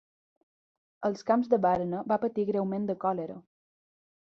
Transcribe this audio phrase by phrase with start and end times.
[1.09, 3.39] Als camps de Varna va patir greument de còlera.